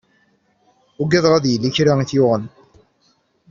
Uggadeɣ 1.01 1.33
ad 1.33 1.45
yili 1.47 1.69
kra 1.75 1.93
i 2.03 2.05
t-yuɣen. 2.09 2.43